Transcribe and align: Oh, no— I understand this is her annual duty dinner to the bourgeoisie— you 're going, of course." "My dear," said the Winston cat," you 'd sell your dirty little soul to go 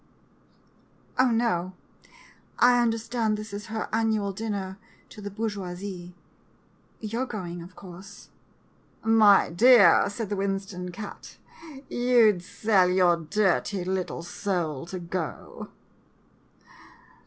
Oh, 1.19 1.29
no— 1.29 1.73
I 2.57 2.79
understand 2.81 3.37
this 3.37 3.53
is 3.53 3.67
her 3.67 3.87
annual 3.93 4.31
duty 4.33 4.45
dinner 4.49 4.79
to 5.09 5.21
the 5.21 5.29
bourgeoisie— 5.29 6.15
you 7.01 7.19
're 7.19 7.27
going, 7.27 7.61
of 7.61 7.75
course." 7.75 8.29
"My 9.03 9.51
dear," 9.51 10.09
said 10.09 10.29
the 10.29 10.35
Winston 10.35 10.91
cat," 10.91 11.37
you 11.87 12.33
'd 12.33 12.41
sell 12.41 12.89
your 12.89 13.15
dirty 13.15 13.83
little 13.85 14.23
soul 14.23 14.87
to 14.87 14.97
go 14.97 15.69